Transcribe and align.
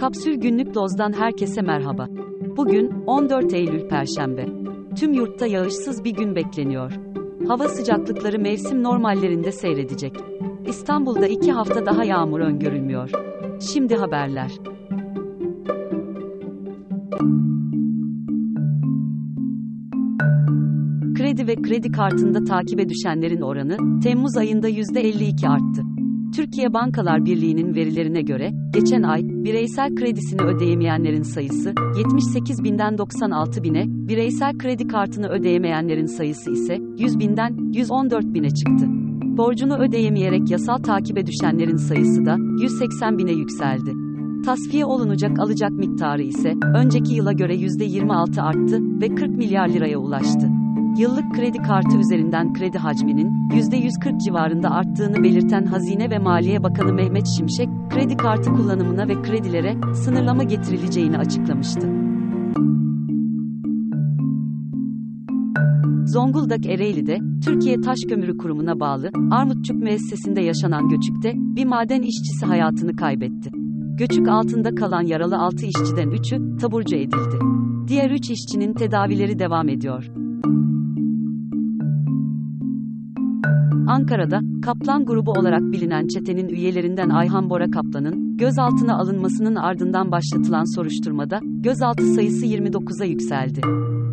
Kapsül 0.00 0.34
Günlük 0.34 0.74
Doz'dan 0.74 1.12
herkese 1.12 1.62
merhaba. 1.62 2.08
Bugün 2.56 2.90
14 3.06 3.52
Eylül 3.52 3.88
Perşembe. 3.88 4.46
Tüm 4.96 5.12
yurtta 5.12 5.46
yağışsız 5.46 6.04
bir 6.04 6.10
gün 6.10 6.34
bekleniyor. 6.34 6.92
Hava 7.48 7.68
sıcaklıkları 7.68 8.38
mevsim 8.38 8.82
normallerinde 8.82 9.52
seyredecek. 9.52 10.12
İstanbul'da 10.66 11.26
iki 11.26 11.52
hafta 11.52 11.86
daha 11.86 12.04
yağmur 12.04 12.40
öngörülmüyor. 12.40 13.10
Şimdi 13.72 13.96
haberler. 13.96 14.50
Kredi 21.16 21.46
ve 21.46 21.56
kredi 21.56 21.92
kartında 21.92 22.44
takibe 22.44 22.88
düşenlerin 22.88 23.40
oranı, 23.40 24.00
Temmuz 24.00 24.36
ayında 24.36 24.68
%52 24.68 25.48
arttı. 25.48 25.82
Türkiye 26.36 26.72
Bankalar 26.72 27.24
Birliği'nin 27.24 27.74
verilerine 27.74 28.22
göre, 28.22 28.52
geçen 28.70 29.02
ay, 29.02 29.22
bireysel 29.22 29.94
kredisini 29.94 30.42
ödeyemeyenlerin 30.42 31.22
sayısı, 31.22 31.74
78 31.98 32.64
binden 32.64 32.98
96 32.98 33.62
bine, 33.62 33.84
bireysel 33.86 34.58
kredi 34.58 34.86
kartını 34.86 35.28
ödeyemeyenlerin 35.28 36.06
sayısı 36.06 36.50
ise, 36.50 36.78
100 36.98 37.18
binden, 37.18 37.72
114 37.72 38.24
bine 38.24 38.50
çıktı. 38.50 38.86
Borcunu 39.36 39.78
ödeyemeyerek 39.78 40.50
yasal 40.50 40.78
takibe 40.78 41.26
düşenlerin 41.26 41.76
sayısı 41.76 42.24
da, 42.24 42.36
180 42.62 43.18
bine 43.18 43.32
yükseldi. 43.32 43.90
Tasfiye 44.44 44.84
olunacak 44.84 45.40
alacak 45.40 45.70
miktarı 45.70 46.22
ise, 46.22 46.54
önceki 46.74 47.14
yıla 47.14 47.32
göre 47.32 47.54
%26 47.54 48.42
arttı 48.42 48.78
ve 49.00 49.14
40 49.14 49.30
milyar 49.30 49.68
liraya 49.68 49.98
ulaştı. 49.98 50.53
Yıllık 50.96 51.34
kredi 51.34 51.58
kartı 51.58 51.98
üzerinden 51.98 52.52
kredi 52.52 52.78
hacminin 52.78 53.28
%140 53.50 54.18
civarında 54.24 54.70
arttığını 54.70 55.22
belirten 55.22 55.64
Hazine 55.64 56.10
ve 56.10 56.18
Maliye 56.18 56.62
Bakanı 56.62 56.92
Mehmet 56.92 57.26
Şimşek, 57.36 57.68
kredi 57.90 58.16
kartı 58.16 58.50
kullanımına 58.50 59.08
ve 59.08 59.22
kredilere 59.22 59.94
sınırlama 59.94 60.42
getirileceğini 60.42 61.18
açıklamıştı. 61.18 61.88
Zonguldak 66.06 66.66
Ereğli'de, 66.66 67.18
Türkiye 67.44 67.80
Taş 67.80 67.98
Kömürü 68.08 68.36
Kurumu'na 68.36 68.80
bağlı, 68.80 69.10
Armutçuk 69.30 69.76
müessesinde 69.76 70.40
yaşanan 70.40 70.88
göçükte, 70.88 71.32
bir 71.36 71.64
maden 71.64 72.02
işçisi 72.02 72.46
hayatını 72.46 72.96
kaybetti. 72.96 73.50
Göçük 73.98 74.28
altında 74.28 74.74
kalan 74.74 75.02
yaralı 75.02 75.38
6 75.38 75.66
işçiden 75.66 76.08
3'ü, 76.08 76.58
taburcu 76.58 76.96
edildi. 76.96 77.38
Diğer 77.88 78.10
3 78.10 78.30
işçinin 78.30 78.74
tedavileri 78.74 79.38
devam 79.38 79.68
ediyor. 79.68 80.23
Ankara'da, 83.88 84.40
Kaplan 84.62 85.04
grubu 85.04 85.32
olarak 85.32 85.62
bilinen 85.62 86.06
çetenin 86.06 86.48
üyelerinden 86.48 87.08
Ayhan 87.08 87.50
Bora 87.50 87.70
Kaplan'ın, 87.70 88.36
gözaltına 88.36 88.98
alınmasının 88.98 89.54
ardından 89.54 90.12
başlatılan 90.12 90.74
soruşturmada, 90.74 91.40
gözaltı 91.42 92.04
sayısı 92.04 92.46
29'a 92.46 93.04
yükseldi. 93.04 93.60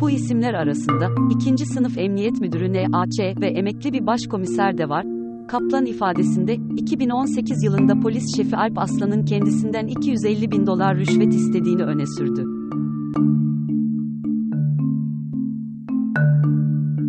Bu 0.00 0.10
isimler 0.10 0.54
arasında, 0.54 1.08
2. 1.30 1.66
sınıf 1.66 1.98
emniyet 1.98 2.40
müdürü 2.40 2.72
N.A.Ç. 2.72 3.40
ve 3.40 3.46
emekli 3.46 3.92
bir 3.92 4.06
başkomiser 4.06 4.78
de 4.78 4.88
var. 4.88 5.06
Kaplan 5.48 5.86
ifadesinde, 5.86 6.54
2018 6.76 7.62
yılında 7.62 8.00
polis 8.00 8.36
şefi 8.36 8.56
Alp 8.56 8.78
Aslan'ın 8.78 9.24
kendisinden 9.24 9.86
250 9.86 10.50
bin 10.50 10.66
dolar 10.66 10.96
rüşvet 10.96 11.34
istediğini 11.34 11.82
öne 11.82 12.06
sürdü. 12.06 12.44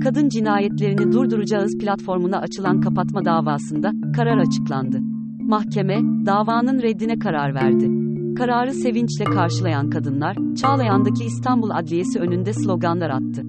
Kadın 0.04 0.30
cinayetlerini 0.30 1.12
durduracağız 1.12 1.78
platformuna 1.78 2.40
açılan 2.40 2.82
kapatma 2.82 3.26
davasında 3.26 3.92
karar 4.16 4.38
açıklandı. 4.38 5.00
Mahkeme 5.40 5.98
davanın 6.26 6.82
reddine 6.82 7.20
karar 7.20 7.56
verdi. 7.56 7.92
Kararı 8.36 8.74
sevinçle 8.74 9.24
karşılayan 9.26 9.90
kadınlar 9.90 10.38
Çağlayan'daki 10.62 11.24
İstanbul 11.26 11.70
Adliyesi 11.70 12.20
önünde 12.20 12.54
sloganlar 12.54 13.09
attı. 13.09 13.44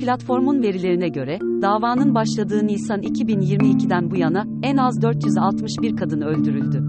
Platformun 0.00 0.62
verilerine 0.62 1.08
göre 1.08 1.38
davanın 1.40 2.14
başladığı 2.14 2.66
Nisan 2.66 3.00
2022'den 3.02 4.10
bu 4.10 4.16
yana 4.16 4.44
en 4.62 4.76
az 4.76 5.02
461 5.02 5.96
kadın 5.96 6.20
öldürüldü. 6.20 6.84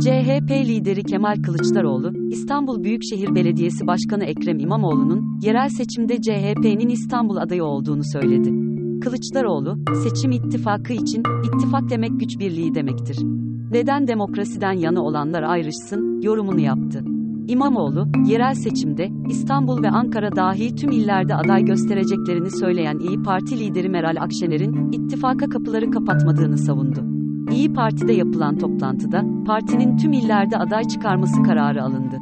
CHP 0.00 0.50
lideri 0.50 1.02
Kemal 1.02 1.42
Kılıçdaroğlu, 1.42 2.12
İstanbul 2.30 2.84
Büyükşehir 2.84 3.34
Belediyesi 3.34 3.86
Başkanı 3.86 4.24
Ekrem 4.24 4.58
İmamoğlu'nun 4.58 5.40
yerel 5.42 5.68
seçimde 5.68 6.20
CHP'nin 6.20 6.88
İstanbul 6.88 7.36
adayı 7.36 7.64
olduğunu 7.64 8.04
söyledi. 8.04 8.52
Kılıçdaroğlu, 9.00 9.78
seçim 10.02 10.30
ittifakı 10.30 10.92
için 10.92 11.22
ittifak 11.44 11.90
demek 11.90 12.20
güç 12.20 12.38
birliği 12.38 12.74
demektir. 12.74 13.18
Neden 13.72 14.06
demokrasiden 14.06 14.72
yana 14.72 15.02
olanlar 15.02 15.42
ayrışsın 15.42 16.22
yorumunu 16.22 16.60
yaptı. 16.60 17.04
İmamoğlu, 17.48 18.08
yerel 18.26 18.54
seçimde 18.54 19.08
İstanbul 19.28 19.82
ve 19.82 19.88
Ankara 19.88 20.36
dahil 20.36 20.76
tüm 20.76 20.90
illerde 20.90 21.34
aday 21.34 21.64
göstereceklerini 21.64 22.50
söyleyen 22.50 22.98
İyi 22.98 23.22
Parti 23.22 23.58
lideri 23.58 23.88
Meral 23.88 24.16
Akşener'in 24.20 24.92
ittifaka 24.92 25.48
kapıları 25.48 25.90
kapatmadığını 25.90 26.58
savundu. 26.58 27.17
İyi 27.58 27.72
Parti'de 27.72 28.12
yapılan 28.12 28.58
toplantıda, 28.58 29.24
partinin 29.46 29.96
tüm 29.96 30.12
illerde 30.12 30.56
aday 30.56 30.84
çıkarması 30.84 31.42
kararı 31.42 31.82
alındı. 31.82 32.18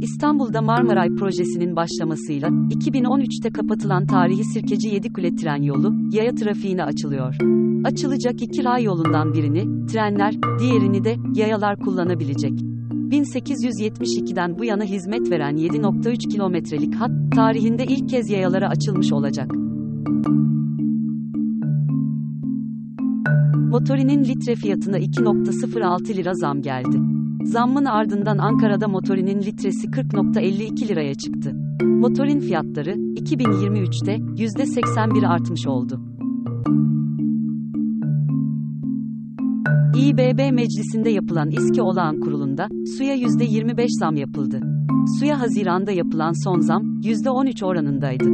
İstanbul'da 0.00 0.62
Marmaray 0.62 1.14
projesinin 1.14 1.76
başlamasıyla 1.76 2.48
2013'te 2.48 3.52
kapatılan 3.52 4.06
tarihi 4.06 4.44
Sirkeci 4.44 4.88
Yedikule 4.88 5.34
tren 5.34 5.62
yolu 5.62 5.94
yaya 6.10 6.34
trafiğine 6.34 6.84
açılıyor. 6.84 7.36
Açılacak 7.84 8.42
iki 8.42 8.64
ray 8.64 8.84
yolundan 8.84 9.32
birini 9.34 9.86
trenler, 9.86 10.34
diğerini 10.58 11.04
de 11.04 11.16
yayalar 11.34 11.76
kullanabilecek. 11.76 12.60
1872'den 12.92 14.58
bu 14.58 14.64
yana 14.64 14.84
hizmet 14.84 15.30
veren 15.30 15.56
7.3 15.56 16.28
kilometrelik 16.28 16.94
hat 16.94 17.10
tarihinde 17.34 17.84
ilk 17.84 18.08
kez 18.08 18.30
yayalara 18.30 18.68
açılmış 18.68 19.12
olacak. 19.12 19.65
Motorinin 23.76 24.24
litre 24.24 24.54
fiyatına 24.54 24.98
2.06 24.98 26.16
lira 26.16 26.34
zam 26.34 26.62
geldi. 26.62 26.98
Zammın 27.44 27.84
ardından 27.84 28.38
Ankara'da 28.38 28.88
motorinin 28.88 29.42
litresi 29.42 29.86
40.52 29.86 30.88
liraya 30.88 31.14
çıktı. 31.14 31.52
Motorin 31.82 32.40
fiyatları 32.40 32.90
2023'te 32.90 34.16
%81 34.16 35.26
artmış 35.26 35.66
oldu. 35.66 36.00
İBB 39.96 40.52
Meclisi'nde 40.52 41.10
yapılan 41.10 41.50
İSKİ 41.50 41.82
Olağan 41.82 42.20
Kurulu'nda 42.20 42.68
suya 42.98 43.16
%25 43.16 43.86
zam 44.00 44.16
yapıldı. 44.16 44.60
Suya 45.18 45.40
Haziran'da 45.40 45.92
yapılan 45.92 46.44
son 46.44 46.60
zam 46.60 46.82
%13 47.00 47.64
oranındaydı. 47.64 48.24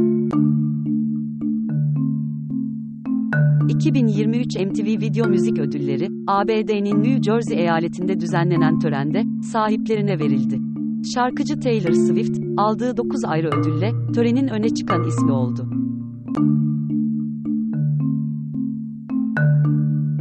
2023 3.69 4.55
MTV 4.55 4.85
Video 4.85 5.27
Müzik 5.27 5.59
Ödülleri, 5.59 6.09
ABD'nin 6.27 7.03
New 7.03 7.23
Jersey 7.23 7.59
eyaletinde 7.59 8.19
düzenlenen 8.19 8.79
törende 8.79 9.23
sahiplerine 9.51 10.19
verildi. 10.19 10.59
Şarkıcı 11.13 11.59
Taylor 11.59 11.93
Swift, 11.93 12.39
aldığı 12.57 12.97
9 12.97 13.25
ayrı 13.25 13.47
ödülle 13.47 13.91
törenin 14.15 14.47
öne 14.47 14.69
çıkan 14.69 15.03
ismi 15.03 15.31
oldu. 15.31 15.69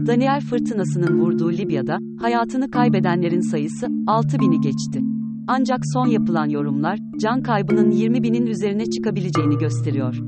Daniel 0.06 0.40
fırtınasının 0.40 1.20
vurduğu 1.20 1.52
Libya'da 1.52 1.98
hayatını 2.20 2.70
kaybedenlerin 2.70 3.50
sayısı 3.50 3.86
6000'i 3.86 4.60
geçti. 4.60 5.00
Ancak 5.48 5.78
son 5.92 6.06
yapılan 6.06 6.48
yorumlar 6.48 6.98
can 7.20 7.42
kaybının 7.42 7.90
20 7.90 8.22
binin 8.22 8.46
üzerine 8.46 8.86
çıkabileceğini 8.86 9.58
gösteriyor. 9.58 10.18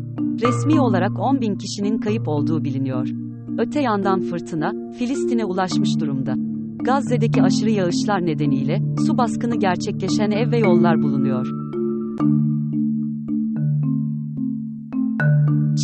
Resmi 0.43 0.81
olarak 0.81 1.19
10 1.21 1.41
bin 1.41 1.55
kişinin 1.55 1.99
kayıp 1.99 2.29
olduğu 2.29 2.65
biliniyor. 2.65 3.09
Öte 3.59 3.81
yandan 3.81 4.21
fırtına, 4.21 4.93
Filistin'e 4.99 5.45
ulaşmış 5.45 6.01
durumda. 6.01 6.35
Gazze'deki 6.85 7.43
aşırı 7.43 7.71
yağışlar 7.71 8.27
nedeniyle, 8.27 8.83
su 9.07 9.19
baskını 9.19 9.57
gerçekleşen 9.57 10.31
ev 10.31 10.51
ve 10.51 10.59
yollar 10.59 11.03
bulunuyor. 11.03 11.47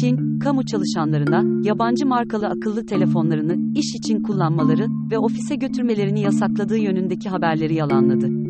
Çin, 0.01 0.39
kamu 0.39 0.65
çalışanlarına, 0.65 1.69
yabancı 1.69 2.07
markalı 2.07 2.47
akıllı 2.47 2.87
telefonlarını, 2.87 3.79
iş 3.79 3.95
için 3.95 4.23
kullanmaları 4.23 4.87
ve 5.11 5.19
ofise 5.19 5.55
götürmelerini 5.55 6.21
yasakladığı 6.21 6.79
yönündeki 6.79 7.29
haberleri 7.29 7.75
yalanladı. 7.75 8.50